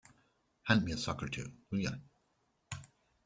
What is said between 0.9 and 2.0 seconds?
a sock or two, will you?